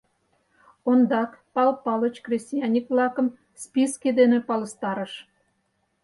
[0.89, 3.27] Ондак Пал Палыч кресаньык-влакым
[3.63, 5.13] списке дене палыстарыш.